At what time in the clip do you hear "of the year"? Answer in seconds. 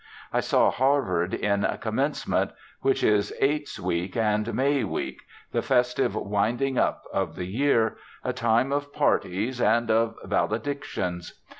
7.13-7.97